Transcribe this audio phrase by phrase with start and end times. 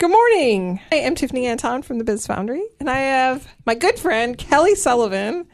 [0.00, 0.80] Good morning.
[0.90, 4.74] I am Tiffany Anton from the Biz Foundry, and I have my good friend Kelly
[4.74, 5.46] Sullivan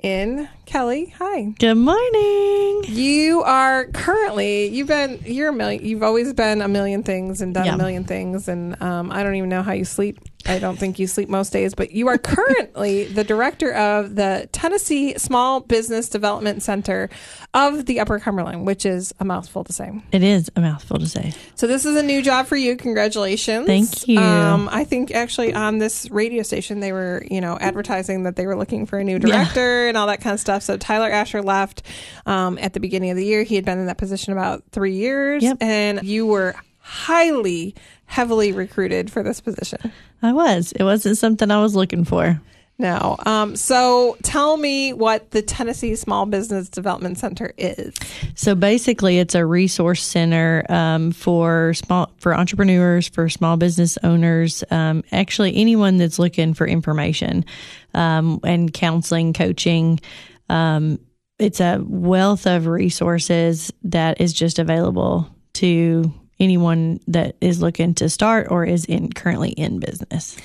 [0.00, 0.48] in.
[0.64, 1.46] Kelly, hi.
[1.58, 2.84] Good morning.
[2.86, 5.84] You are currently you've been you're a million.
[5.84, 7.74] You've always been a million things and done Yeah.
[7.74, 10.20] a million things, and um, I don't even know how you sleep.
[10.46, 14.48] I don't think you sleep most days, but you are currently the director of the
[14.52, 17.10] Tennessee Small Business Development Center
[17.52, 19.90] of the Upper Cumberland, which is a mouthful to say.
[20.12, 21.34] It is a mouthful to say.
[21.54, 22.76] So this is a new job for you.
[22.76, 23.66] Congratulations.
[23.66, 24.18] Thank you.
[24.18, 28.46] Um, I think actually on this radio station they were, you know, advertising that they
[28.46, 30.62] were looking for a new director and all that kind of stuff.
[30.62, 31.82] So Tyler Asher left
[32.26, 33.42] um, at the beginning of the year.
[33.42, 35.58] He had been in that position about three years, Yep.
[35.60, 37.74] and you were highly,
[38.06, 39.92] heavily recruited for this position.
[40.22, 40.72] I was.
[40.72, 42.40] It wasn't something I was looking for.
[42.80, 43.16] No.
[43.26, 47.94] Um, so tell me what the Tennessee Small Business Development Center is.
[48.34, 54.64] So basically, it's a resource center um, for small for entrepreneurs, for small business owners,
[54.70, 57.44] um, actually anyone that's looking for information
[57.92, 60.00] um, and counseling, coaching.
[60.48, 60.98] Um,
[61.38, 68.08] it's a wealth of resources that is just available to anyone that is looking to
[68.08, 70.36] start or is in currently in business.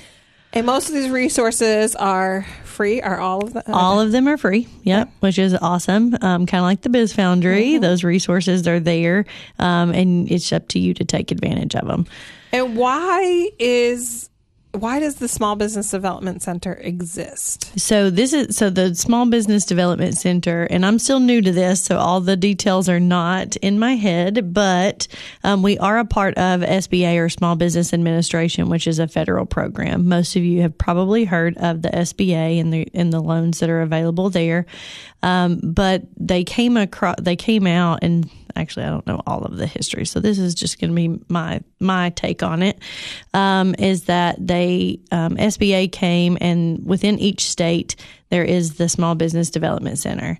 [0.52, 3.02] And most of these resources are free.
[3.02, 3.62] Are all of them?
[3.68, 4.68] All of them are free.
[4.84, 6.16] Yep, which is awesome.
[6.22, 9.26] Um, kind of like the Biz Foundry, those resources are there,
[9.58, 12.06] um, and it's up to you to take advantage of them.
[12.52, 14.30] And why is
[14.76, 17.78] why does the Small Business Development Center exist?
[17.78, 21.82] So this is so the Small Business Development Center, and I'm still new to this,
[21.82, 24.52] so all the details are not in my head.
[24.52, 25.08] But
[25.44, 29.46] um, we are a part of SBA or Small Business Administration, which is a federal
[29.46, 30.08] program.
[30.08, 33.70] Most of you have probably heard of the SBA and the and the loans that
[33.70, 34.66] are available there.
[35.22, 39.56] Um, but they came across, they came out, and actually I don't know all of
[39.56, 42.78] the history, so this is just going to be my my take on it.
[43.34, 44.65] Um, is that they
[45.10, 47.96] um, SBA came, and within each state
[48.28, 50.38] there is the Small Business Development Center.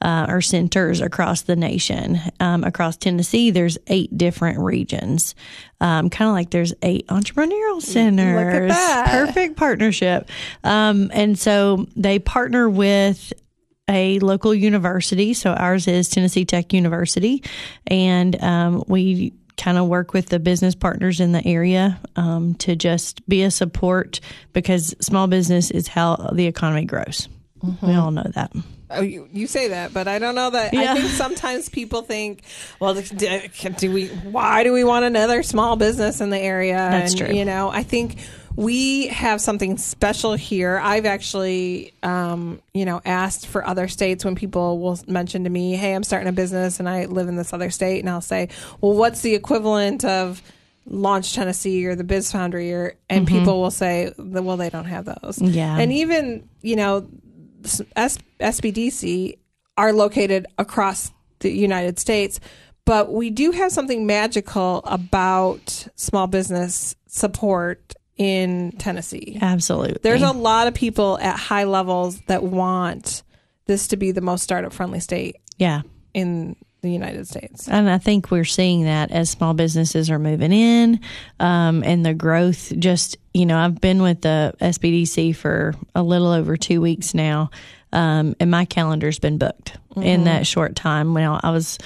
[0.00, 2.20] Uh, or centers across the nation.
[2.38, 5.34] Um, across Tennessee, there's eight different regions.
[5.80, 8.72] Um, kind of like there's eight entrepreneurial centers.
[9.08, 10.30] Perfect partnership.
[10.62, 13.32] Um, and so they partner with
[13.88, 15.34] a local university.
[15.34, 17.42] So ours is Tennessee Tech University,
[17.86, 22.76] and um, we kind of work with the business partners in the area um, to
[22.76, 24.20] just be a support
[24.52, 27.28] because small business is how the economy grows.
[27.82, 28.52] We all know that.
[28.90, 30.74] Oh, you, you say that, but I don't know that.
[30.74, 32.42] I think sometimes people think,
[32.80, 33.40] well, do,
[33.76, 34.06] do we?
[34.08, 36.76] Why do we want another small business in the area?
[36.76, 37.36] That's and, true.
[37.36, 38.16] You know, I think
[38.58, 40.80] we have something special here.
[40.82, 45.76] I've actually, um, you know, asked for other states when people will mention to me,
[45.76, 48.48] "Hey, I'm starting a business and I live in this other state," and I'll say,
[48.80, 50.42] "Well, what's the equivalent of?"
[50.90, 55.04] Launch Tennessee or the Biz Foundry, or and people will say, "Well, they don't have
[55.04, 55.52] those." Mm-hmm.
[55.52, 55.78] Yeah.
[55.78, 57.06] and even you know,
[57.62, 59.36] S- SBDC
[59.76, 62.40] are located across the United States,
[62.86, 69.38] but we do have something magical about small business support in Tennessee.
[69.40, 69.98] Absolutely.
[70.02, 73.22] There's a lot of people at high levels that want
[73.66, 75.82] this to be the most startup friendly state yeah.
[76.12, 77.68] in the United States.
[77.68, 81.00] And I think we're seeing that as small businesses are moving in,
[81.40, 82.72] um, and the growth.
[82.78, 87.50] Just you know, I've been with the SBDC for a little over two weeks now,
[87.92, 91.14] um, and my calendar's been booked in that short time.
[91.14, 91.78] When I was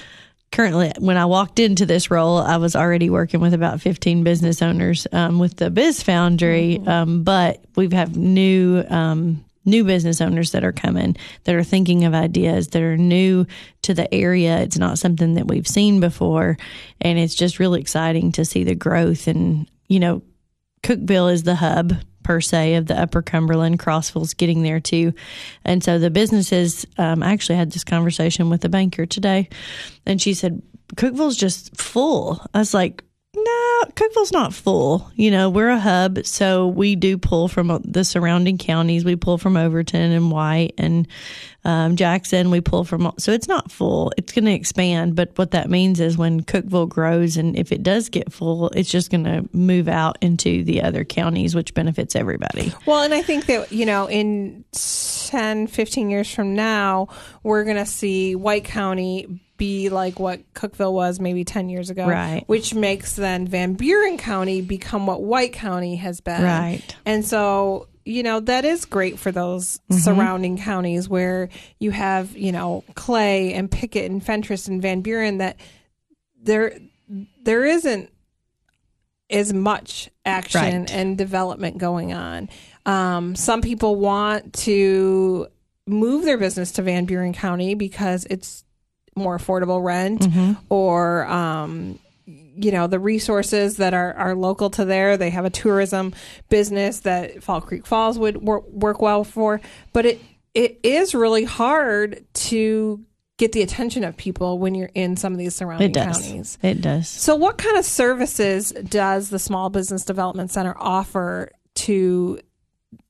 [0.53, 4.63] currently when I walked into this role, I was already working with about 15 business
[4.63, 8.85] owners um, with the Biz Foundry, um, but we've have new.
[8.89, 13.47] Um, New business owners that are coming that are thinking of ideas that are new
[13.83, 14.59] to the area.
[14.59, 16.59] It's not something that we've seen before.
[17.01, 19.29] And it's just really exciting to see the growth.
[19.29, 20.23] And, you know,
[20.83, 23.78] Cookeville is the hub per se of the Upper Cumberland.
[23.78, 25.12] Crossville's getting there too,
[25.65, 26.87] and so the businesses.
[26.99, 29.49] Um, I actually had this conversation with a banker today,
[30.06, 30.62] and she said
[30.97, 32.44] Cookeville's just full.
[32.55, 33.05] I was like.
[33.82, 35.10] No, Cookeville's not full.
[35.15, 39.05] You know, we're a hub, so we do pull from the surrounding counties.
[39.05, 41.08] We pull from Overton and White and
[41.64, 42.50] um, Jackson.
[42.50, 44.12] We pull from, so it's not full.
[44.17, 45.17] It's going to expand.
[45.17, 48.90] But what that means is when Cookeville grows and if it does get full, it's
[48.90, 52.73] just going to move out into the other counties, which benefits everybody.
[52.87, 57.08] Well, and I think that, you know, in 10, 15 years from now,
[57.43, 62.06] we're going to see White County be like what Cookeville was maybe 10 years ago.
[62.06, 62.43] Right.
[62.46, 66.43] Which makes then Van Buren County become what White County has been.
[66.43, 66.82] Right.
[67.06, 72.50] And so, you know, that is great for those surrounding counties where you have, you
[72.50, 75.56] know, Clay and Pickett and Fentress and Van Buren that
[76.43, 76.78] there
[77.44, 78.10] there isn't
[79.31, 80.93] as much action Right.
[80.93, 82.49] and development going on.
[82.84, 85.46] Um, some people want to
[85.87, 88.64] move their business to Van Buren County because it's
[89.14, 90.26] more affordable rent
[90.69, 95.17] or um, you know the resources that are, are local to there.
[95.17, 96.14] They have a tourism
[96.49, 99.61] business that fall creek falls would work, work well for.
[99.93, 100.20] But it
[100.55, 103.00] it is really hard to
[103.38, 106.19] get the attention of people when you're in some of these surrounding It does.
[106.23, 106.59] counties.
[106.62, 107.09] It does.
[107.09, 112.38] so what kind of services does the small business development center offer to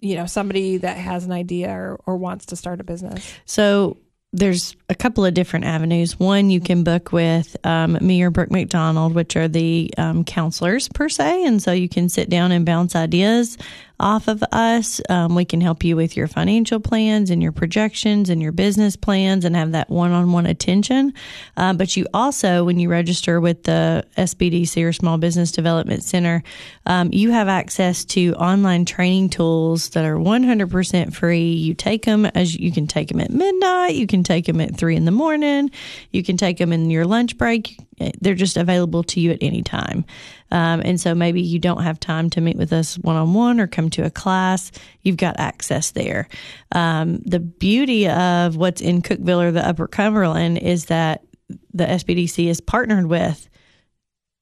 [0.00, 3.34] you know somebody that has an idea or, or wants to start a business?
[3.44, 3.98] So
[4.32, 6.18] there's a couple of different avenues.
[6.18, 10.88] One, you can book with um, me or Brooke McDonald, which are the um, counselors
[10.88, 11.44] per se.
[11.44, 13.58] And so you can sit down and bounce ideas
[14.02, 15.00] off of us.
[15.08, 18.96] Um, we can help you with your financial plans and your projections and your business
[18.96, 21.14] plans and have that one on one attention.
[21.56, 26.42] Uh, but you also, when you register with the SBDC or Small Business Development Center,
[26.86, 31.52] um, you have access to online training tools that are 100% free.
[31.52, 34.76] You take them as you can take them at midnight, you can take them at
[34.76, 35.70] three in the morning,
[36.10, 37.78] you can take them in your lunch break.
[38.20, 40.04] They're just available to you at any time.
[40.50, 43.60] Um, and so maybe you don't have time to meet with us one on one
[43.60, 44.72] or come to a class.
[45.02, 46.28] You've got access there.
[46.72, 51.24] Um, the beauty of what's in Cookeville or the Upper Cumberland is that
[51.72, 53.48] the SBDC is partnered with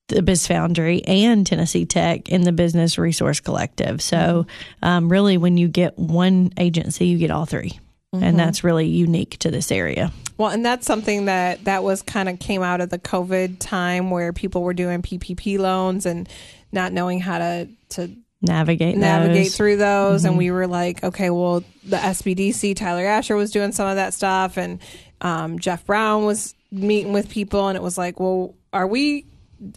[0.08, 4.02] the Biz Foundry and Tennessee Tech in the Business Resource Collective.
[4.02, 4.46] So,
[4.82, 7.46] um, really, when you get one agency, you get all
[8.12, 10.12] 3 And that's really unique to this area.
[10.36, 14.10] Well, and that's something that that was kind of came out of the COVID time
[14.10, 16.28] where people were doing PPP loans and
[16.72, 18.10] not knowing how to to
[18.42, 19.56] Navigate, navigate those.
[19.56, 20.24] through those.
[20.24, 24.14] And we were like okay well the SBDC Tyler Asher was doing some of that
[24.14, 24.56] stuff.
[24.56, 24.80] And
[25.20, 29.26] um, Jeff Brown was meeting with people and it was like well are we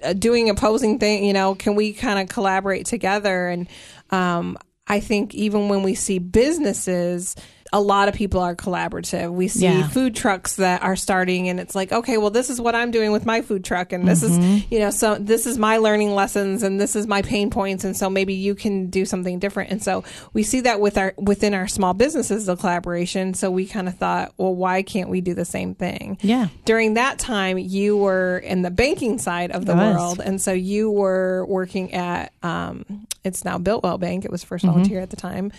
[0.01, 3.49] uh, doing opposing thing you know can we kind of collaborate together?
[3.49, 3.67] And
[4.11, 4.57] um,
[4.87, 7.35] I think even when we see businesses
[7.73, 9.31] a lot of people are collaborative.
[9.33, 9.87] We see Yeah.
[9.89, 13.11] food trucks that are starting and it's like, okay, well this is what I'm doing
[13.11, 14.41] with my food truck and this Mm-hmm.
[14.43, 17.83] is, you know, so this is my learning lessons and this is my pain points
[17.83, 19.71] and so maybe you can do something different.
[19.71, 20.03] And so
[20.33, 23.33] we see that with our within our small businesses the collaboration.
[23.33, 26.19] So we kind of thought, well, why can't we do the same thing?
[26.21, 26.49] Yeah.
[26.65, 30.91] During that time, you were in the banking side of the world, and so you
[30.91, 34.25] were working at um, it's now Builtwell Bank.
[34.25, 34.67] It was 1st Mm-hmm.
[34.67, 35.51] volunteer at the time,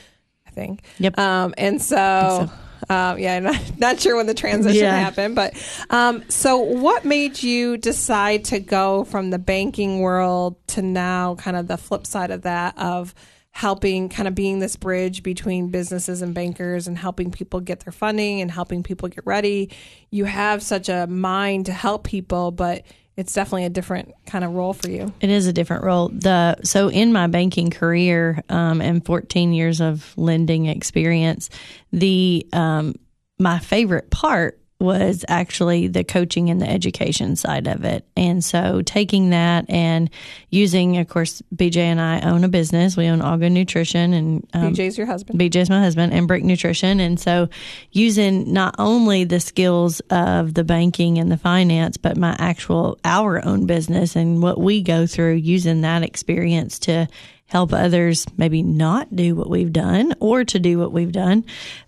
[0.54, 0.82] think.
[0.98, 1.18] Yep.
[1.18, 2.50] Um, and so,
[2.88, 4.98] um, yeah, not, not sure when the transition Yeah.
[4.98, 5.54] happened, but
[5.90, 11.56] um, so what made you decide to go from the banking world to now kind
[11.56, 13.14] of the flip side of that of
[13.50, 17.92] helping kind of being this bridge between businesses and bankers and helping people get their
[17.92, 19.70] funding and helping people get ready.
[20.10, 22.82] You have such a mind to help people, but
[23.16, 25.12] it's definitely a different kind of role for you.
[25.20, 26.08] It is a different role.
[26.08, 31.50] The so in my banking career um, and 14 years of lending experience,
[31.92, 32.94] the um,
[33.38, 38.04] my favorite part was actually the coaching and the education side of it.
[38.16, 40.10] And so taking that and
[40.50, 42.96] using, of course, BJ and I own a business.
[42.96, 45.38] We own Algood Nutrition and um, BJ's your husband.
[45.38, 47.00] BJ's my husband and Brick Nutrition.
[47.00, 47.48] And so
[47.92, 53.44] using not only the skills of the banking and the finance, but my actual, our
[53.44, 57.06] own business and what we go through using that experience to
[57.46, 61.44] help others maybe not do what we've done or to do what we've done.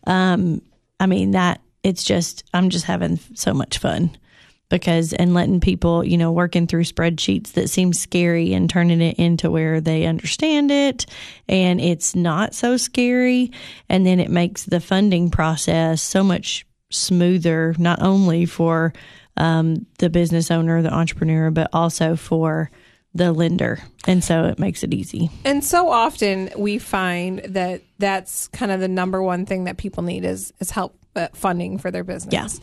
[0.07, 0.63] Um,
[1.01, 4.11] I mean, that it's just, I'm just having so much fun
[4.69, 9.17] because and letting people you know working through spreadsheets that seem scary and turning it
[9.21, 11.07] into where they understand it.
[11.49, 13.53] And it's not so scary.
[13.89, 18.93] And then it makes the funding process so much smoother not only for
[19.37, 22.69] um, the business owner the entrepreneur but also for
[23.15, 23.79] the lender.
[24.09, 25.31] And so it makes it easy.
[25.45, 30.03] And so often we find that that's kind of the number one thing that people
[30.03, 30.99] need is is help
[31.35, 32.61] funding for their business.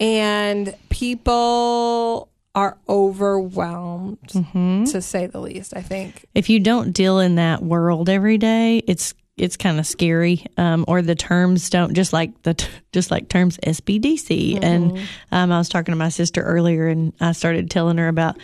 [0.00, 0.06] Yeah.
[0.06, 4.84] And people are overwhelmed Mm-hmm.
[4.84, 6.24] to say the least, I think.
[6.34, 10.46] if you don't deal in that world every day, it's it's kind of scary.
[10.56, 14.62] Um, or the terms don't just like the t- just like terms SBDC.
[14.62, 14.96] And
[15.32, 18.36] um, I was talking to my sister earlier, and I started telling her about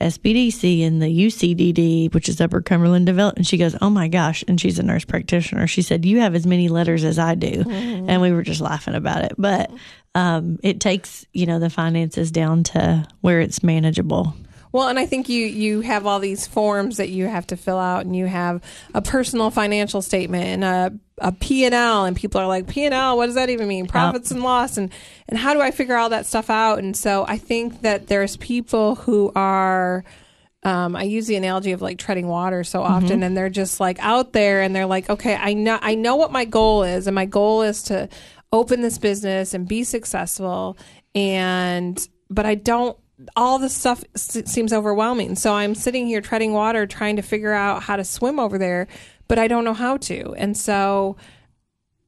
[0.00, 3.38] SBDC and the UCDD, which is Upper Cumberland Development.
[3.38, 5.66] And she goes, "Oh my gosh!" And she's a nurse practitioner.
[5.66, 8.94] She said, "You have as many letters as I do," and we were just laughing
[8.94, 9.34] about it.
[9.38, 9.70] But
[10.14, 14.34] um, it takes you know the finances down to where it's manageable.
[14.74, 17.78] Well, and I think you you have all these forms that you have to fill
[17.78, 18.60] out, and you have
[18.92, 22.84] a personal financial statement and a a P and L, and people are like P
[22.84, 23.16] and L.
[23.16, 23.86] What does that even mean?
[23.86, 24.90] Profits and loss, and
[25.28, 26.80] and how do I figure all that stuff out?
[26.80, 30.02] And so I think that there's people who are
[30.64, 34.00] um, I use the analogy of like treading water so often, and they're just like
[34.00, 37.14] out there, and they're like, okay, I know, I know what my goal is, and
[37.14, 38.08] my goal is to
[38.50, 40.76] open this business and be successful,
[41.14, 42.98] and but I don't.
[43.36, 47.52] All this stuff s- seems overwhelming, so I'm sitting here treading water, trying to figure
[47.52, 48.88] out how to swim over there,
[49.28, 51.16] but I don't know how to, and so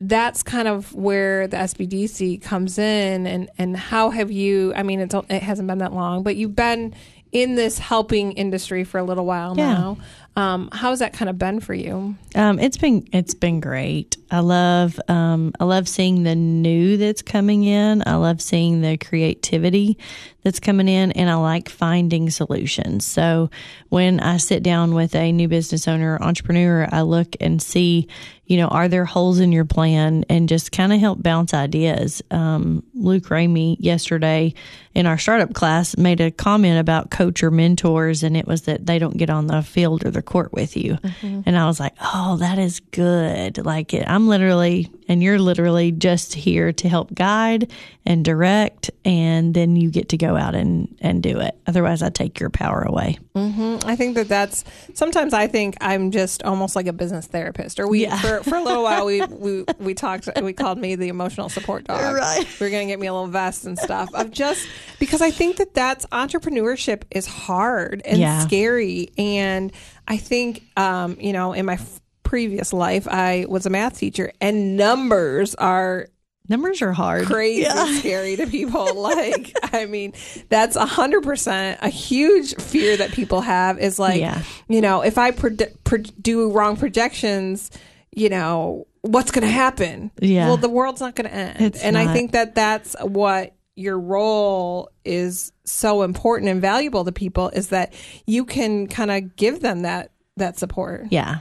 [0.01, 5.01] that's kind of where the SBDC comes in and and how have you I mean
[5.01, 6.95] it's, it hasn't been that long but you've been
[7.33, 9.73] in this helping industry for a little while Yeah.
[9.73, 9.97] now
[10.37, 14.17] um, how's that kind of been for you Um, it's been it's been great.
[14.31, 18.03] I love um, I love seeing the new that's coming in.
[18.07, 19.97] I love seeing the creativity
[20.43, 23.07] that's coming in, and I like finding solutions.
[23.07, 23.51] So
[23.89, 28.09] when I sit down with a new business owner or entrepreneur, I look and see,
[28.47, 32.23] you know, are there holes in your plan, and just kind of help bounce ideas.
[32.31, 34.55] Um, Luke Ramey yesterday
[34.95, 38.87] in our startup class made a comment about coach or mentors, and it was that
[38.87, 40.97] they don't get on the field or the court with you.
[41.23, 43.63] And I was like, oh, that is good.
[43.65, 47.71] Like, I'm literally, and you're literally just here to help guide
[48.07, 51.59] and direct, and then you get to go out and, and do it.
[51.67, 53.19] Otherwise, I take your power away.
[53.35, 57.87] I think that that's sometimes I think I'm just almost like a business therapist or
[57.87, 58.17] we Yeah.
[58.19, 61.85] for, for a little while we, we we talked we called me the emotional support
[61.85, 62.47] dog Right.
[62.61, 64.67] we are gonna get me a little vest and stuff of just
[64.99, 68.41] because I think that that's entrepreneurship is hard and Yeah.
[68.41, 69.73] scary and
[70.09, 74.33] I think um you know in my f- previous life I was a math teacher
[74.41, 76.09] and numbers are
[76.49, 77.27] Numbers are hard.
[77.27, 77.65] crazy
[77.99, 78.87] scary to people.
[79.03, 80.13] Like, I mean,
[80.49, 84.43] that's a hundred percent a huge fear that people have is like, Yeah.
[84.69, 87.73] you know, if I predi- pro- do wrong projections,
[88.17, 90.11] you know, what's going to happen?
[90.21, 90.49] Yeah.
[90.49, 91.61] Well, the world's not going to end.
[91.61, 97.13] It's and I think that that's what your role is so important and valuable to
[97.13, 97.93] people is that
[98.27, 101.07] you can kind of give them that that support.
[101.11, 101.41] Yeah.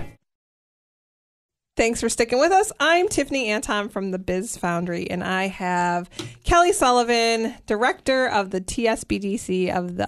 [1.77, 2.71] Thanks for sticking with us.
[2.81, 6.09] I'm Tiffany Anton from the Biz Foundry, and I have
[6.43, 10.07] Kelly Sullivan, director of the TSBDC of the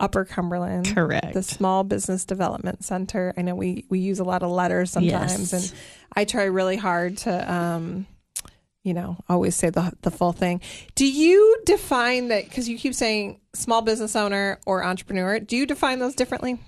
[0.00, 1.34] Upper Cumberland, Correct.
[1.34, 3.34] the Small Business Development Center.
[3.36, 5.52] I know we we use a lot of letters sometimes, Yes.
[5.52, 5.72] and
[6.16, 8.06] I try really hard to, um,
[8.82, 10.62] you know, always say the the full thing.
[10.94, 12.44] Do you define that?
[12.44, 15.38] Because you keep saying small business owner or entrepreneur.
[15.38, 16.58] Do you define those differently?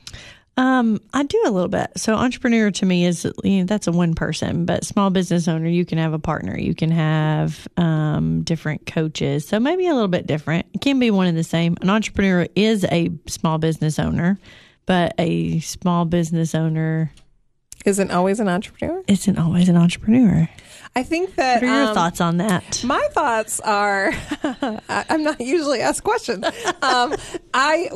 [0.58, 1.90] Um, I do a little bit.
[1.96, 5.68] So entrepreneur to me is you know, that's a one person, but small business owner
[5.68, 9.46] you can have a partner, you can have um, different coaches.
[9.46, 10.66] So maybe a little bit different.
[10.72, 11.76] It can be one and the same.
[11.82, 14.38] An entrepreneur is a small business owner,
[14.86, 17.12] but a small business owner
[17.86, 19.02] Isn't always an entrepreneur.
[19.06, 20.48] isn't always an entrepreneur.
[20.94, 21.62] I think that.
[21.62, 22.82] What are your um, thoughts on that?
[22.82, 24.12] My thoughts are,
[24.42, 26.44] I- I'm not usually asked questions.
[26.82, 27.14] Um,
[27.52, 27.88] I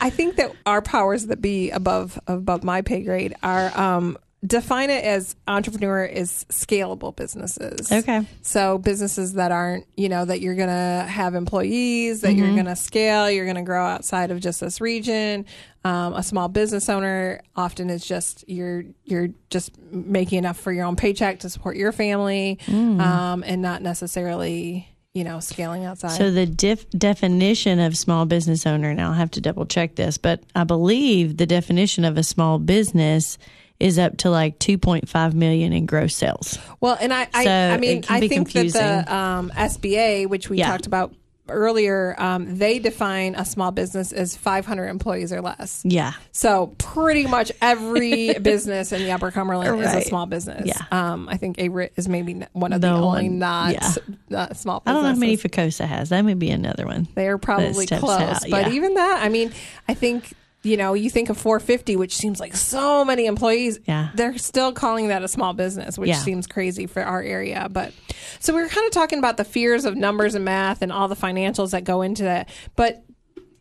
[0.00, 4.90] I think that our powers that be above above my pay grade are um, define
[4.90, 7.90] it as entrepreneur is scalable businesses.
[7.90, 8.26] Okay.
[8.42, 12.66] So businesses that aren't, you know, that you're going to have employees, that you're going
[12.66, 15.46] to scale, you're going to grow outside of just this region.
[15.84, 20.84] Um, a small business owner often is just you're you're just making enough for your
[20.84, 26.18] own paycheck to support your family, um, and not necessarily, you know, scaling outside.
[26.18, 30.18] So the def- definition of small business owner, and I'll have to double check this,
[30.18, 33.38] but I believe the definition of a small business
[33.78, 36.58] is up to like 2.5 million in gross sales.
[36.80, 38.80] Well, and I, I, So I mean, I think confusing.
[38.80, 40.68] that the um, SBA, which we Yeah.
[40.70, 41.14] talked about
[41.48, 45.80] earlier, um, they define a small business as 500 employees or less.
[45.84, 46.14] Yeah.
[46.32, 50.66] So pretty much every business in the Upper Cumberland is a small business.
[50.66, 50.82] Yeah.
[50.90, 53.92] Um, I think ARIT is maybe one of the, The only one- not yeah.
[54.36, 54.82] uh, small businesses.
[54.86, 56.08] I don't know how many Ficosa has.
[56.08, 57.06] That may be another one.
[57.14, 59.52] They are probably close, out, but even that, I mean,
[59.86, 60.32] I think
[60.66, 63.78] you know, you think of 450, which seems like so many employees.
[63.86, 64.10] Yeah.
[64.14, 66.18] They're still calling that a small business, which Yeah.
[66.18, 67.68] seems crazy for our area.
[67.70, 67.92] But
[68.40, 71.08] so we were kind of talking about the fears of numbers and math and all
[71.08, 72.48] the financials that go into that.
[72.74, 73.02] But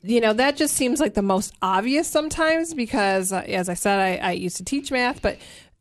[0.07, 3.97] you know that just seems like the most obvious sometimes because uh, as i said
[4.00, 5.39] I, I used to teach math but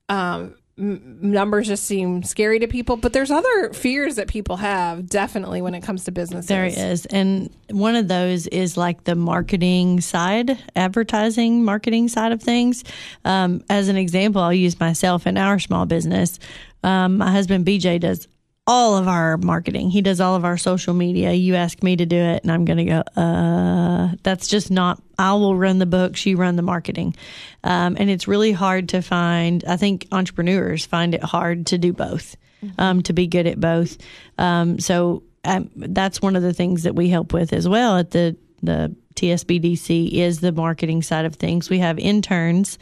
[0.08, 5.08] um, m- numbers just seem scary to people but there's other fears that people have
[5.08, 7.06] definitely when it comes to businesses There is.
[7.06, 12.84] And one of those is like the marketing side, advertising, marketing side of things.
[13.24, 16.38] Um, as an example, I'll use myself in our small business.
[16.82, 18.28] Um, my husband, BJ, does
[18.66, 19.90] all of our marketing.
[19.90, 21.32] He does all of our social media.
[21.32, 25.02] You ask me to do it, and I'm going to go, uh, that's just not,
[25.18, 27.14] I will run the books, you run the marketing.
[27.62, 31.92] Um, and it's really hard to find, I think entrepreneurs find it hard to do
[31.92, 32.36] both,
[32.78, 33.98] um, to be good at both.
[34.38, 38.12] Um, so um, that's one of the things that we help with as well at
[38.12, 41.68] the the TSBDC is the marketing side of things.
[41.68, 42.78] We have interns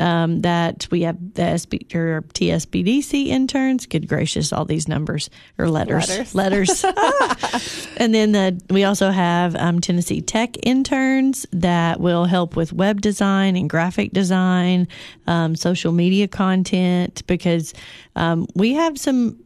[0.00, 3.86] um, that we have the SB, or TSBDC interns.
[3.86, 6.84] Good gracious, all these numbers or letters, Letters.
[6.84, 6.84] letters.
[7.96, 13.00] and then the, we also have um, Tennessee Tech interns that will help with web
[13.00, 14.88] design and graphic design,
[15.26, 17.74] um, social media content, because
[18.16, 19.38] um, we have some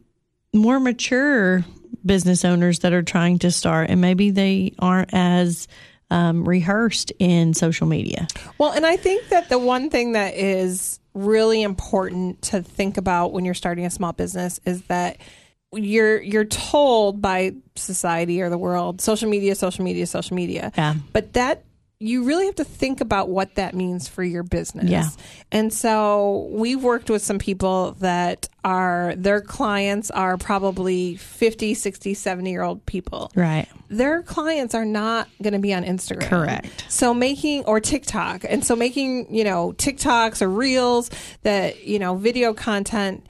[0.53, 1.65] more mature
[2.05, 5.67] business owners that are trying to start and maybe they aren't as
[6.11, 8.27] um, rehearsed in social media.
[8.57, 13.31] Well, and I think that the one thing that is really important to think about
[13.33, 15.17] when you're starting a small business is that
[15.73, 20.95] you're you're told by society or the world social media social media social media Yeah.
[21.11, 21.64] but that
[21.99, 25.07] you really have to think about what that means for your business Yeah.
[25.51, 32.13] and so we've worked with some people that are their clients are probably 50 60
[32.13, 33.67] 70 year old people Right.
[33.89, 36.27] their clients are not going to be on Instagram.
[36.27, 36.85] Correct.
[36.89, 41.09] So making or TikTok, and so making you know TikToks or Reels
[41.43, 43.25] that you know video content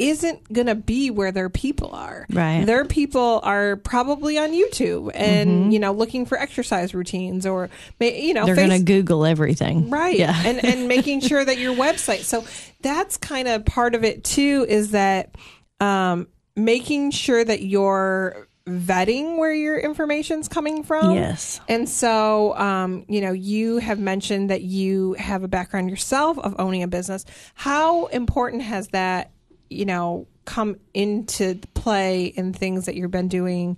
[0.00, 2.26] isn't going to be where their people are.
[2.30, 2.64] Right.
[2.64, 7.68] Their people are probably on YouTube and you know looking for exercise routines or
[8.00, 9.90] you know They're face- going to Google everything.
[9.90, 10.18] Right.
[10.18, 10.34] Yeah.
[10.44, 12.20] and and making sure that your website.
[12.22, 12.44] So
[12.80, 15.34] that's kind of part of it too is that
[15.80, 21.14] um making sure that you're vetting where your information's coming from.
[21.14, 21.60] Yes.
[21.68, 26.54] And so um you know, you have mentioned that you have a background yourself of
[26.58, 27.24] owning a business.
[27.54, 29.32] How important has that,
[29.70, 33.76] you know, come into play in things that you've been doing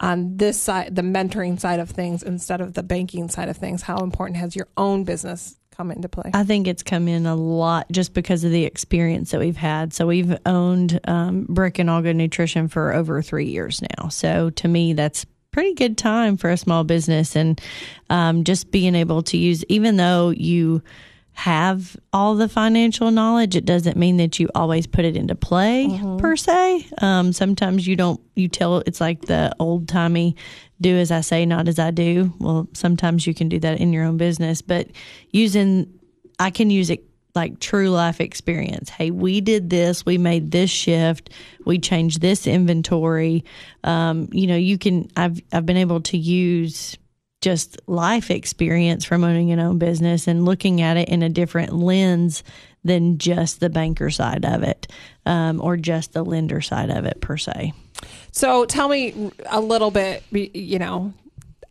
[0.00, 3.82] on this side, the mentoring side of things instead of the banking side of things?
[3.82, 6.30] How important has your own business come into play?
[6.34, 9.92] I think it's come in a lot just because of the experience that we've had.
[9.92, 14.08] So we've owned um, Brick and Algood Nutrition for over three years now.
[14.08, 17.60] So to me, that's pretty good time for a small business, and
[18.10, 20.82] um, just being able to use, even though you
[21.34, 25.98] have all the financial knowledge, it doesn't mean that you always put it into play
[26.18, 26.86] per se.
[26.98, 28.20] Um, sometimes you don't.
[28.34, 30.36] You tell it's like the old timey
[30.82, 32.34] do as I say, not as I do.
[32.38, 34.88] Well, sometimes you can do that in your own business, but
[35.30, 35.98] using,
[36.38, 38.90] I can use it like true life experience.
[38.90, 41.30] Hey, we did this, we made this shift,
[41.64, 43.44] we changed this inventory.
[43.84, 46.98] Um, you know, you can, I've, I've been able to use
[47.42, 51.74] just life experience from owning an own business and looking at it in a different
[51.74, 52.42] lens
[52.84, 54.90] than just the banker side of it
[55.26, 57.72] um, or just the lender side of it per se.
[58.30, 61.12] So tell me a little bit, you know,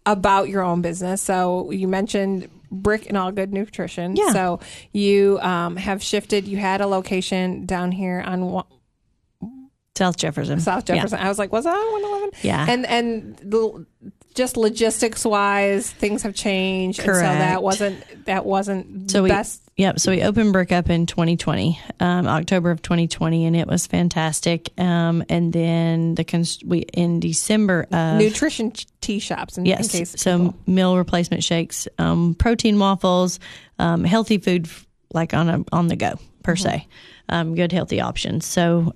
[0.05, 1.21] about your own business.
[1.21, 4.15] So you mentioned Brick and Algood Nutrition.
[4.15, 4.31] Yeah.
[4.31, 4.59] So
[4.93, 6.47] you um, have shifted.
[6.47, 8.63] You had a location down here on
[9.97, 10.59] South Jefferson.
[10.59, 10.95] South Yeah.
[10.95, 11.19] Jefferson.
[11.19, 12.29] I was like, was that on 111?
[12.43, 12.65] Yeah.
[12.69, 13.85] And and the,
[14.33, 16.99] just logistics wise, things have changed.
[16.99, 19.61] And so that wasn't that wasn't So we, best.
[19.77, 19.99] Yep.
[19.99, 24.69] So we opened Brick Up in 2020, um, October of 2020, and it was fantastic.
[24.79, 29.91] Um, and then the const- we in December of Nutrition tea shops, in, in yes,
[29.91, 33.39] case so meal replacement shakes, um, protein waffles,
[33.79, 34.69] um, healthy food
[35.13, 36.87] like on a on the go per se,
[37.29, 38.45] um, good healthy options.
[38.45, 38.93] So.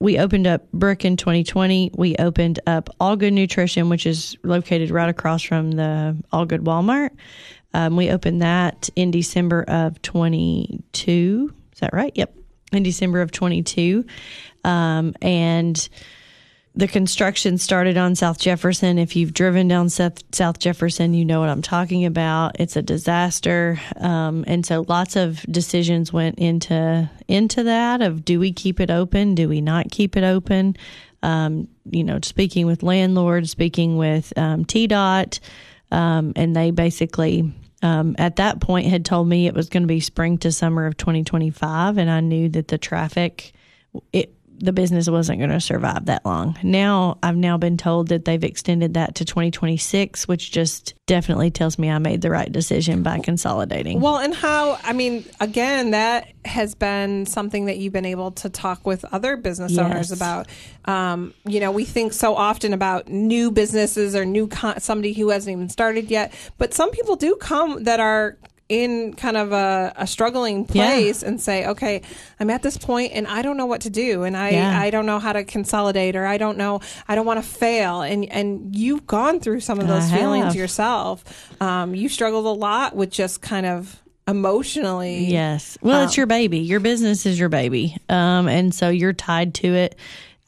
[0.00, 1.90] We opened up Brick in 2020.
[1.94, 7.10] We opened up Algood Nutrition, which is located right across from the Algood Walmart.
[7.74, 11.54] Um, we opened that in December of 22.
[11.74, 12.12] Is that right?
[12.14, 12.34] Yep.
[12.72, 14.06] In December of 22.
[14.64, 15.88] Um, and
[16.74, 18.98] the construction started on South Jefferson.
[18.98, 22.60] If you've driven down South, South Jefferson, you know what I'm talking about.
[22.60, 28.02] It's a disaster, um, and so lots of decisions went into into that.
[28.02, 29.34] Of do we keep it open?
[29.34, 30.76] Do we not keep it open?
[31.22, 35.40] Um, you know, speaking with landlords, speaking with um, TDOT,
[35.90, 37.52] um, and they basically
[37.82, 40.86] um, at that point had told me it was going to be spring to summer
[40.86, 43.52] of 2025, and I knew that the traffic,
[44.12, 46.56] it the business wasn't going to survive that long.
[46.62, 51.78] Now I've now been told that they've extended that to 2026, which just definitely tells
[51.78, 54.00] me I made the right decision by consolidating.
[54.00, 58.48] Well, and how, I mean, again, that has been something that you've been able to
[58.48, 59.80] talk with other business Yes.
[59.80, 60.46] owners about.
[60.84, 65.30] Um, you know, we think so often about new businesses or new con- somebody who
[65.30, 68.36] hasn't even started yet, but some people do come that are
[68.70, 72.02] in kind of a, a struggling place and say, okay,
[72.38, 74.22] I'm at this point and I don't know what to do.
[74.22, 74.80] And I, Yeah.
[74.80, 78.02] I don't know how to consolidate or I don't know, I don't want to fail.
[78.02, 80.54] And, and you've gone through some of I those feelings have.
[80.54, 81.24] yourself.
[81.60, 85.24] Um, you struggled a lot with just kind of emotionally.
[85.26, 85.76] Yes.
[85.82, 86.58] Well, Um, it's your baby.
[86.60, 87.96] Your business is your baby.
[88.08, 89.96] Um, and so you're tied to it.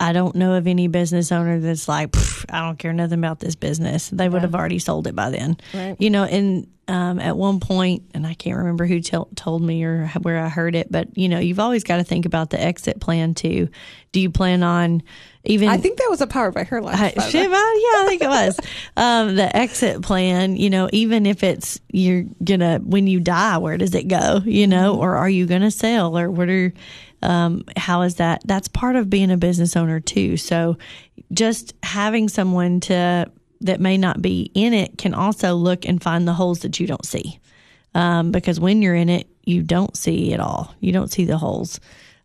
[0.02, 2.14] I don't know of any business owner that's like,
[2.50, 4.08] I don't care nothing about this business.
[4.08, 5.56] They would have already sold it by then.
[5.72, 5.96] Right.
[6.00, 9.84] You know, and um, at one point, and I can't remember who tel- told me
[9.84, 12.60] or where I heard it, but you know, you've always got to think about the
[12.60, 13.68] exit plan too.
[14.10, 15.04] Do you plan on
[15.44, 15.68] even?
[15.68, 17.16] I think that was a powered by her life.
[17.16, 17.28] I.
[17.28, 18.58] Shiva, yeah, I think it was.
[18.96, 23.78] um, the exit plan, you know, even if it's you're gonna when you die, where
[23.78, 24.42] does it go?
[24.44, 26.72] You know, or are you gonna sell, or what are,
[27.22, 28.42] um, how is that?
[28.44, 30.36] That's part of being a business owner too.
[30.36, 30.78] So,
[31.32, 33.30] just having someone to
[33.60, 36.86] that may not be in it can also look and find the holes that you
[36.86, 37.38] don't see,
[37.94, 40.74] um, because when you're in it, you don't see it all.
[40.80, 41.80] You don't see the holes.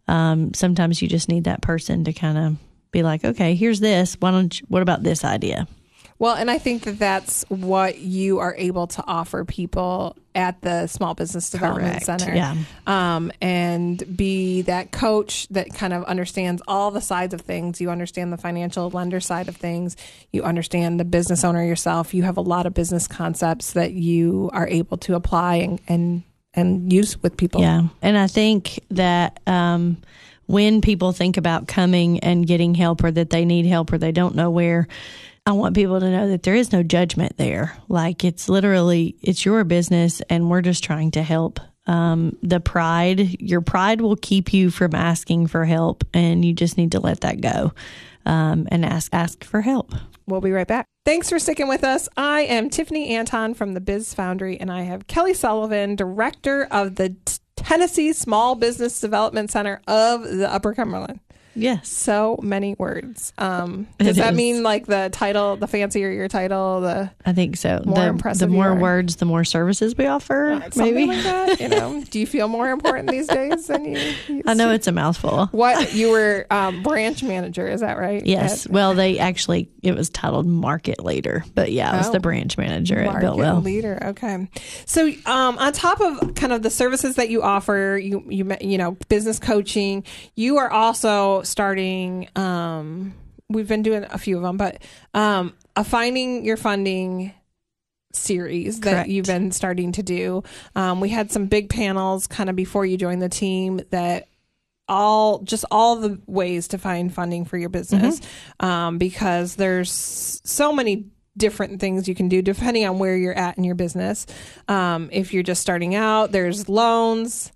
[0.07, 2.57] Um, sometimes you just need that person to kind of
[2.91, 4.15] be like, okay, here's this.
[4.19, 5.67] Why don't you, what about this idea?
[6.19, 10.87] Well, and I think that that's what you are able to offer people at the
[10.87, 12.05] Small Business Development Correct.
[12.05, 12.35] Center.
[12.35, 12.55] Yeah.
[12.87, 17.79] Um, and be that coach that kind of understands all the sides of things.
[17.79, 19.95] You understand the financial lender side of things.
[20.31, 22.13] You understand the business owner yourself.
[22.13, 26.23] You have a lot of business concepts that you are able to apply and, and,
[26.53, 27.61] and use with people.
[27.61, 27.83] Yeah.
[28.01, 29.97] And I think that um,
[30.47, 34.11] when people think about coming and getting help or that they need help or they
[34.11, 34.87] don't know where,
[35.47, 37.77] I want people to know that there is no judgment there.
[37.87, 41.61] Like it's literally, it's your business and we're just trying to help.
[41.85, 46.77] Um, the pride, your pride will keep you from asking for help and you just
[46.77, 47.71] need to let that go
[48.25, 49.93] um, and ask, ask for help.
[50.27, 50.85] We'll be right back.
[51.05, 52.09] Thanks for sticking with us.
[52.17, 56.95] I am Tiffany Anton from the Biz Foundry, and I have Kelly Sullivan, director of
[56.95, 57.15] the
[57.55, 61.21] Tennessee Small Business Development Center of the Upper Cumberland.
[61.57, 61.89] Yes.
[61.89, 63.33] So many words.
[63.37, 64.37] Um, does It that is.
[64.37, 67.81] mean like the title, the fancier your title, the I think so.
[67.85, 70.61] More the, impressive the more words, the more services we offer.
[70.75, 71.05] maybe.
[71.07, 71.59] like that?
[71.59, 73.97] You know, do you feel more important these days than you?
[74.27, 74.73] used I know to?
[74.75, 75.47] it's a mouthful.
[75.47, 78.25] What you were um, branch manager, is that right?
[78.25, 78.65] Yes.
[78.65, 82.11] At well, they actually it was titled market leader, but yeah, I was Oh.
[82.11, 83.99] the branch manager at market leader.
[84.09, 84.47] Okay,
[84.85, 88.77] so um, on top of kind of the services that you offer, you you you
[88.77, 90.03] know business coaching,
[90.35, 92.29] you are also starting.
[92.35, 93.13] Um,
[93.49, 94.81] we've been doing a few of them, but
[95.13, 97.33] um, a finding your funding
[98.13, 100.43] series that you've been starting to do.
[100.75, 104.27] Um, we had some big panels kind of before you joined the team that
[104.89, 108.21] all just all the ways to find funding for your business
[108.59, 113.57] um, because there's so many different things you can do depending on where you're at
[113.57, 114.25] in your business
[114.69, 117.51] um, if you're just starting out there's loans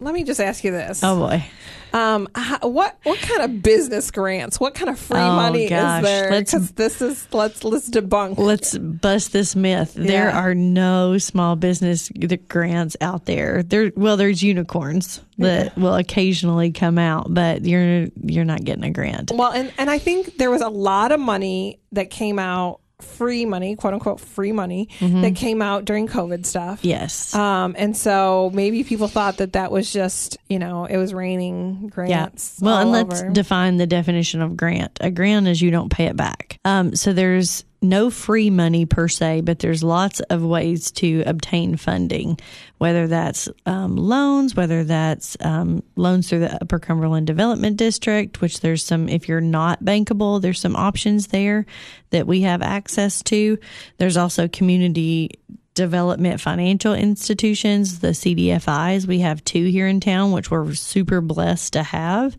[0.00, 1.44] let me just ask you this Oh boy.
[1.92, 6.02] um, how, what what kind of business grants what kind of free Oh, money gosh.
[6.02, 9.94] is there Let's- because this is let's let's debunk Let's bust this myth.
[9.94, 12.10] There are no small business
[12.48, 13.62] grants out there.
[13.62, 18.90] There well, there's unicorns that will occasionally come out, but you're you're not getting a
[18.90, 19.30] grant.
[19.34, 23.44] Well, and, and I think there was a lot of money that came out, free
[23.46, 25.22] money, quote unquote, free money Mm-hmm.
[25.22, 26.84] that came out during COVID stuff.
[26.84, 27.34] Yes.
[27.34, 31.88] Um, and so maybe people thought that that was just, you know, it was raining
[31.88, 32.58] grants.
[32.60, 32.66] Yeah.
[32.66, 34.98] Well, and let's define the definition of grant.
[35.00, 36.58] A grant is you don't pay it back.
[36.64, 41.76] Um, so there's no free money per se, but there's lots of ways to obtain
[41.76, 42.38] funding,
[42.78, 48.60] whether that's um, loans, whether that's um, loans through the Upper Cumberland Development District, which
[48.60, 51.64] there's some, if you're not bankable, there's some options there
[52.10, 53.58] that we have access to.
[53.98, 55.38] There's also community
[55.74, 59.06] development financial institutions, the CDFIs.
[59.06, 62.36] We have two here in town, which we're super blessed to have.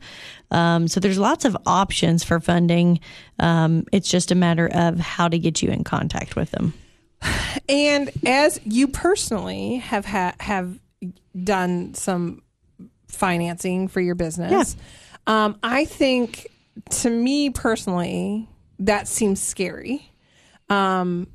[0.51, 2.99] Um, so there's lots of options for funding.
[3.39, 6.73] Um, it's just a matter of how to get you in contact with them.
[7.69, 10.77] and as you personally have ha- have
[11.41, 12.41] done some
[13.07, 14.75] financing for your business,
[15.27, 16.47] um, I think
[16.89, 20.11] to me personally that seems scary.
[20.69, 21.27] Um,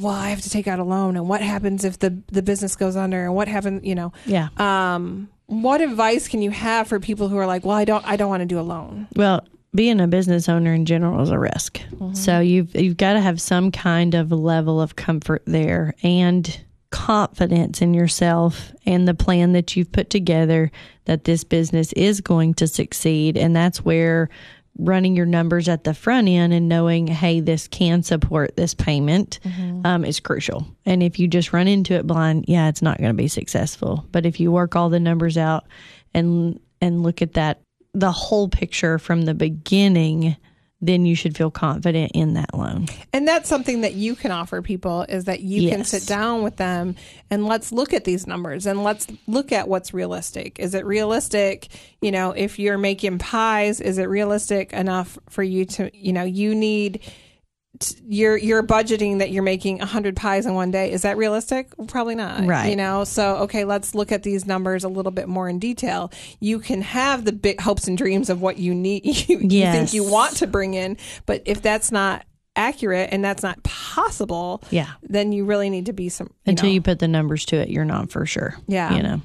[0.00, 2.76] well, I have to take out a loan, and what happens if the the business
[2.76, 4.12] goes under, and what happens, you know?
[4.24, 4.48] Yeah.
[4.56, 8.16] Um, what advice can you have for people who are like, well, I don't, I
[8.16, 9.06] don't want to do a loan?
[9.14, 11.80] Well, being a business owner in general is a risk.
[12.14, 16.58] So you've you've got to have some kind of level of comfort there and
[16.90, 20.70] confidence in yourself and the plan that you've put together
[21.04, 24.30] that this business is going to succeed and that's where
[24.78, 29.40] running your numbers at the front end and knowing hey this can support this payment
[29.84, 30.66] um, is crucial.
[30.84, 34.06] And if you just run into it blind yeah it's not going to be successful.
[34.12, 35.66] But if you work all the numbers out
[36.14, 37.60] and and look at that
[37.94, 40.36] the whole picture from the beginning
[40.80, 44.60] then you should feel confident in that loan And that's something that you can offer
[44.60, 46.96] people is that you can sit down with them
[47.30, 50.58] and let's look at these numbers and let's look at what's realistic.
[50.58, 51.68] Is it realistic,
[52.00, 56.24] you know, if you're making pies, is it realistic enough for you to, you know,
[56.24, 57.00] you need
[57.78, 60.92] t- you're you're budgeting that you're making 100 pies in one day.
[60.92, 61.72] Is that realistic?
[61.88, 62.44] Probably not.
[62.46, 62.70] Right.
[62.70, 66.12] You know, so okay, let's look at these numbers a little bit more in detail.
[66.40, 69.92] You can have the big hopes and dreams of what you need you, you think
[69.92, 72.24] you want to bring in, but if that's not
[72.58, 74.88] accurate and that's not possible, Yeah.
[75.02, 76.72] then you really need to be some you until know.
[76.72, 78.94] you put the numbers to it you're not for sure Yeah.
[78.96, 79.20] you know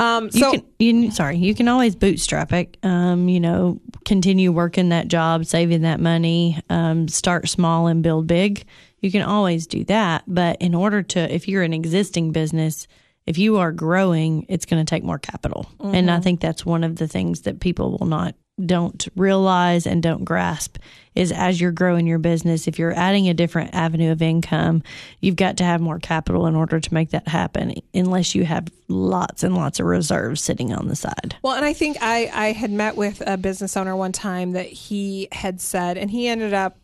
[0.00, 2.76] um you so can you, sorry you can always bootstrap it.
[2.82, 8.26] Um you know continue working that job saving that money um start small and build
[8.26, 8.64] big.
[9.00, 12.86] You can always do that but in order to if you're an existing business
[13.26, 15.70] if you are growing it's going to take more capital.
[15.80, 18.34] And i think that's one of the things that people will not
[18.66, 20.76] don't realize and don't grasp
[21.14, 24.82] is as you're growing your business if you're adding a different avenue of income
[25.20, 28.68] you've got to have more capital in order to make that happen unless you have
[28.88, 32.52] lots and lots of reserves sitting on the side Well, and I think I, I
[32.52, 36.52] had met with a business owner one time that he had said, and he ended
[36.52, 36.76] up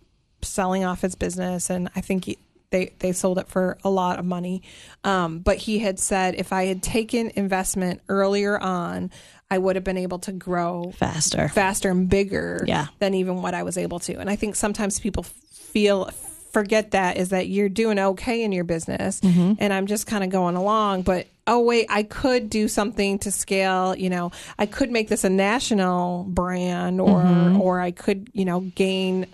[0.43, 2.39] selling off his business, and I think he,
[2.71, 4.63] they they sold it for a lot of money.
[5.05, 9.11] Um, but he had said if I had taken investment earlier on,
[9.51, 12.87] I would have been able to grow faster faster and bigger Yeah.
[12.99, 14.15] than even what I was able to.
[14.19, 16.11] And I think sometimes people feel
[16.53, 19.55] forget that is that you're doing okay in your business Mm-hmm.
[19.59, 23.31] and I'm just kind of going along, but oh wait, I could do something to
[23.31, 27.61] scale, you know, I could make this a national brand or Mm-hmm.
[27.61, 29.27] or I could, you know, gain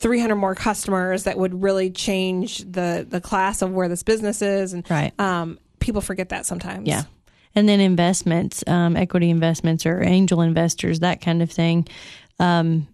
[0.00, 4.72] 300 more customers that would really change the the class of where this business is
[4.74, 5.18] and Right.
[5.20, 6.88] um people forget that sometimes.
[6.88, 7.04] Yeah.
[7.54, 11.86] And then investments, um, equity investments or angel investors, that kind of thing.
[12.38, 12.88] Um,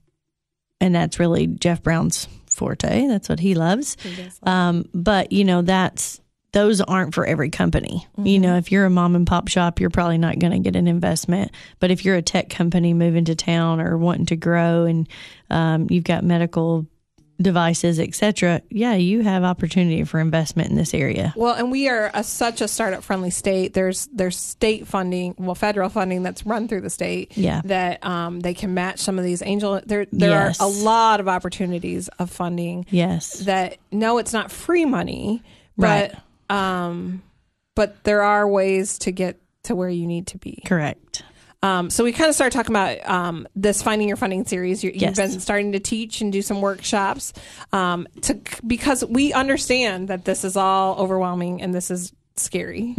[0.80, 3.06] and that's really Jeff Brown's forte.
[3.06, 3.96] That's what he loves.
[4.42, 6.20] Um, but, you know, that's,
[6.52, 8.06] those aren't for every company.
[8.26, 10.74] You know, if you're a mom and pop shop, you're probably not going to get
[10.74, 11.52] an investment.
[11.78, 15.08] But if you're a tech company moving to town or wanting to grow and
[15.48, 16.86] um, you've got medical
[17.40, 21.32] devices, et cetera, yeah, you have opportunity for investment in this area.
[21.36, 23.72] Well, and we are a, such a startup friendly state.
[23.74, 27.36] There's there's state funding, well, federal funding that's run through the state.
[27.36, 27.62] Yeah.
[27.64, 29.80] that um, they can match some of these angel.
[29.86, 30.60] There there Yes.
[30.60, 33.40] are a lot of opportunities of funding Yes.
[33.40, 35.42] that no, it's not free money,
[35.76, 36.12] Right.
[36.48, 37.22] but um,
[37.74, 40.62] but there are ways to get to where you need to be.
[40.66, 41.22] Correct.
[41.62, 44.82] Um, so we kind of started talking about um, this finding your funding series.
[44.82, 45.02] You, Yes.
[45.02, 47.32] You've been starting to teach and do some workshops
[47.72, 52.94] um, to because we understand that this is all overwhelming and this is scary.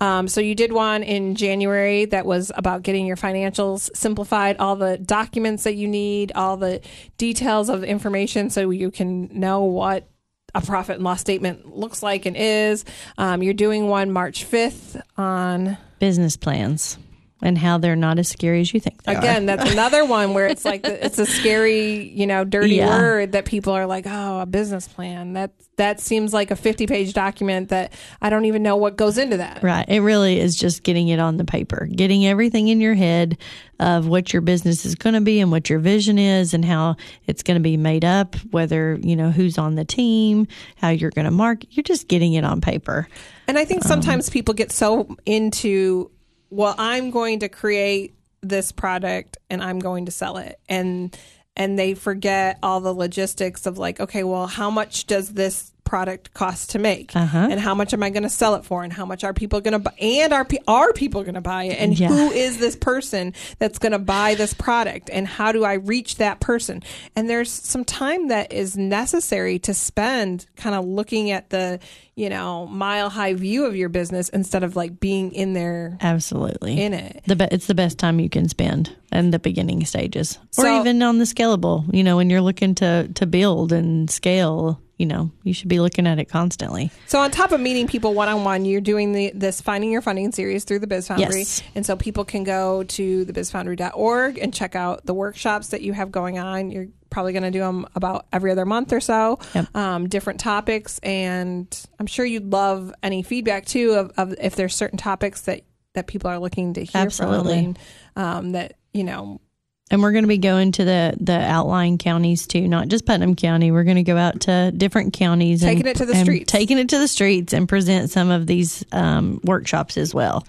[0.00, 4.76] Um, so you did one in January that was about getting your financials simplified, all
[4.76, 6.80] the documents that you need, all the
[7.16, 10.08] details of the information, so you can know what
[10.54, 12.84] a profit and loss statement looks like and is.
[13.18, 16.96] Um, you're doing one March 5th on business plans
[17.40, 19.56] and how they're not as scary as you think they Again, are.
[19.56, 22.98] that's another one where it's like it's a scary, you know, dirty Yeah.
[22.98, 27.12] word that people are like, "Oh, a business plan." That that seems like a fifty-page
[27.12, 29.62] document that I don't even know what goes into that.
[29.62, 29.88] Right.
[29.88, 33.38] It really is just getting it on the paper, getting everything in your head
[33.80, 36.96] of what your business is going to be and what your vision is and how
[37.28, 41.12] it's going to be made up, whether, you know, who's on the team, how you're
[41.12, 41.68] going to market.
[41.76, 43.06] You're just getting it on paper.
[43.46, 46.10] And I think um, sometimes people get so into,
[46.50, 51.16] well, I'm going to create this product and I'm going to sell it, and
[51.56, 56.34] and they forget all the logistics of like, okay, well, how much does this product
[56.34, 57.48] cost to make, Uh-huh.
[57.50, 59.60] and how much am I going to sell it for, and how much are people
[59.62, 62.08] going to buy, and are are people going to buy it, and Yeah.
[62.08, 66.16] who is this person that's going to buy this product, and how do I reach
[66.16, 66.82] that person?
[67.16, 71.80] And there's some time that is necessary to spend, kind of looking at the
[72.16, 76.80] you know mile high view of your business instead of like being in there Absolutely.
[76.82, 77.22] in it.
[77.26, 80.80] The be- it's the best time you can spend in the beginning stages, or So-
[80.80, 81.84] even on the scalable.
[81.94, 85.78] You know, when you're looking to to build and scale, you know, you should be
[85.80, 86.90] looking at it constantly.
[87.06, 90.02] So on top of meeting people one on one, you're doing the this finding your
[90.02, 91.62] funding series through the Biz Foundry, Yes.
[91.74, 96.10] and so people can go to thebizfoundry.org and check out the workshops that you have
[96.10, 96.70] going on.
[96.70, 99.74] You're probably going to do them about every other month or so, Yep.
[99.76, 101.66] um, different topics, and
[101.98, 105.62] I'm sure you'd love any feedback too of, of if there's certain topics that
[105.94, 107.56] that people are looking to hear Absolutely.
[107.62, 107.78] from, and,
[108.16, 109.40] um, that you know
[109.90, 113.34] And we're going to be going to the the outlying counties too, not just Putnam
[113.36, 113.70] County.
[113.70, 116.52] We're going to go out to different counties, Taking and, it to the streets.
[116.52, 120.46] taking it to the streets, and present some of these um, workshops as well.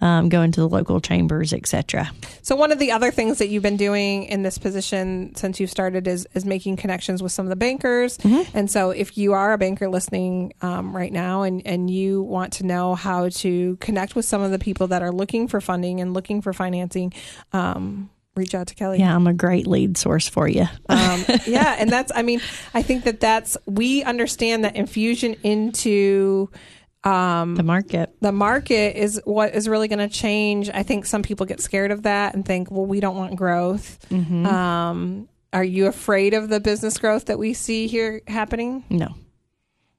[0.00, 2.12] Um, going to the local chambers, etc.
[2.42, 5.72] So one of the other things that you've been doing in this position since you've
[5.72, 8.16] started is is making connections with some of the bankers.
[8.54, 12.52] And so if you are a banker listening um, right now and and you want
[12.54, 16.00] to know how to connect with some of the people that are looking for funding
[16.00, 17.12] and looking for financing,
[17.52, 18.98] um, reach out to Kelly.
[18.98, 20.66] Yeah, I'm a great lead source for you.
[20.88, 22.40] Um, yeah, and that's I mean
[22.72, 26.50] I think that that's we understand that infusion into
[27.04, 28.14] the market.
[28.20, 30.68] the market is what is really going to change.
[30.72, 33.98] I think some people get scared of that and think, well, we don't want growth.
[34.10, 34.46] Mm-hmm.
[34.46, 38.84] Um, are you afraid of the business growth that we see here happening?
[38.90, 39.14] No,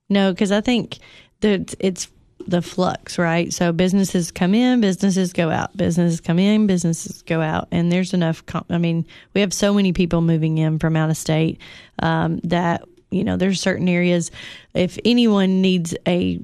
[0.09, 0.99] no, because I think
[1.41, 2.09] that it's
[2.49, 3.53] the flux, right?
[3.53, 8.13] So businesses come in, businesses go out, businesses come in, businesses go out, and there's
[8.13, 8.45] enough.
[8.45, 11.59] Com- I mean, we have so many people moving in from out of state
[11.99, 14.31] um, that you know there's certain areas.
[14.73, 16.39] If anyone needs a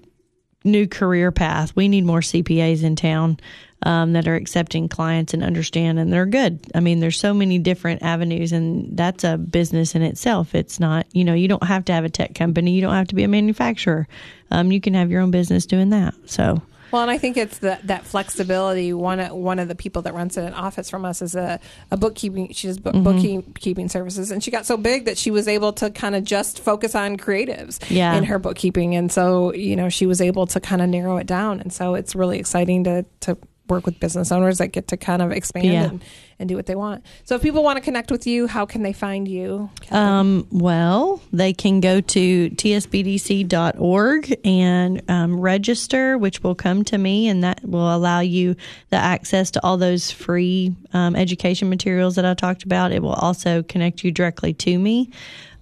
[0.65, 1.75] new career path.
[1.75, 3.39] We need more CPAs in town
[3.85, 6.59] um, that are accepting clients and understand, and they're good.
[6.75, 10.53] I mean, there's so many different avenues, and that's a business in itself.
[10.55, 13.07] It's not, you know, you don't have to have a tech company, you don't have
[13.09, 14.07] to be a manufacturer.
[14.51, 16.13] Um, you can have your own business doing that.
[16.25, 18.93] So, Well, and I think it's that that flexibility.
[18.93, 21.59] One of- one of the people that runs an office from us is a,
[21.91, 22.53] a bookkeeping.
[22.53, 25.89] She does book, bookkeeping services, and she got so big that she was able to
[25.89, 28.15] kind of just focus on creatives Yeah.
[28.15, 31.27] in her bookkeeping, and so you know she was able to kind of narrow it
[31.27, 34.97] down, and so it's really exciting to to work with business owners that get to
[34.97, 35.83] kind of expand Yeah.
[35.85, 36.03] and,
[36.39, 37.03] and do what they want.
[37.23, 39.69] So if people want to connect with you, how can they find you?
[39.91, 47.27] um, well, they can go to tsbdc.org and um, register, which will come to me,
[47.27, 48.55] and that will allow you
[48.89, 52.91] the access to all those free um, education materials that I talked about.
[52.91, 55.09] It will also connect you directly to me.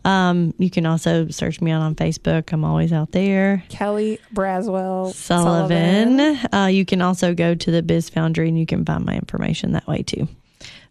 [0.06, 2.52] Um, you can also search me out on Facebook.
[2.52, 3.64] I'm always out there.
[3.70, 6.20] Kelly Braswell Sullivan.
[6.54, 9.74] Uh, you can also go to the Biz Foundry and you can find my information
[9.74, 10.28] that way too.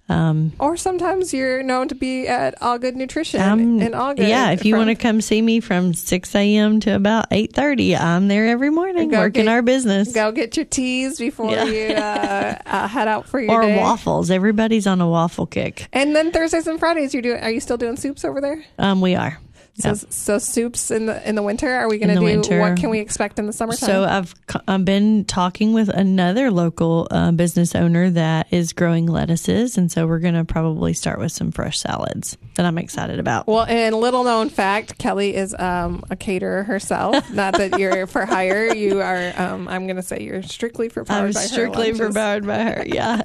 [0.08, 4.28] Or sometimes you're known to be at Algood Nutrition Um, in August.
[4.28, 6.80] yeah, if you want to come see me from 6 a.m.
[6.80, 10.12] to about 8.30, I'm there every morning working get- our business.
[10.12, 11.64] go get your teas before Yeah.
[11.64, 13.78] you uh, uh, head out for your Or day.
[13.78, 14.30] waffles.
[14.30, 15.88] Everybody's on a waffle kick.
[15.94, 17.42] And then Thursdays and Fridays, you're doing.
[17.42, 18.62] Are you still doing soups over there?
[18.78, 19.38] Um, we are.
[19.74, 21.72] So, so soups in the in the winter.
[21.72, 22.24] Are we going to do?
[22.24, 22.60] winter.
[22.60, 23.88] What can we expect in the summertime?
[23.88, 24.34] So I've
[24.68, 30.06] I've been talking with another local uh, business owner that is growing lettuces, and so
[30.06, 33.46] we're going to probably start with some fresh salads that I'm excited about.
[33.46, 37.30] well, and little known fact, Kelly is um, a caterer herself.
[37.32, 38.74] Not that you're for hire.
[38.74, 39.32] You are.
[39.36, 42.16] Um, I'm going to say you're strictly for powered I'm by her strictly for lunches.
[42.16, 42.84] powered by her.
[42.86, 43.22] Yeah.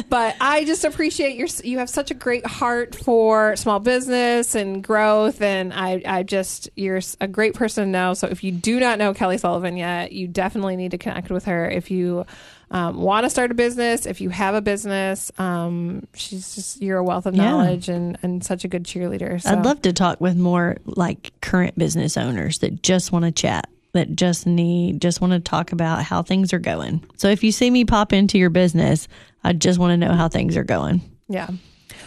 [0.08, 4.82] but I just appreciate your you have such a great heart for small business and
[4.82, 8.80] growth and I I just you're a great person to know so if you do
[8.80, 12.24] not know Kelly Sullivan yet you definitely need to connect with her if you
[12.70, 16.98] um, want to start a business if you have a business um, she's just you're
[16.98, 17.50] a wealth of Yeah.
[17.50, 19.50] knowledge and and such a good cheerleader so.
[19.50, 23.68] I'd love to talk with more like current business owners that just want to chat,
[23.92, 27.02] that just need, just want to talk about how things are going.
[27.16, 29.06] So if you see me pop into your business,
[29.44, 31.00] I just want to know how things are going.
[31.28, 31.48] Yeah.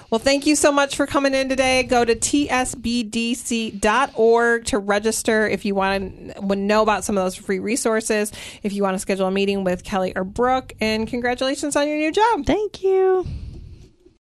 [0.10, 1.84] Well, thank you so much for coming in today.
[1.84, 2.56] Go to tsbdc.org
[4.66, 8.32] to register if you want to know about some of those free resources,
[8.64, 11.98] if you want to schedule a meeting with Kelly or Brooke, and congratulations on your
[11.98, 12.46] new job.
[12.46, 13.28] Thank you.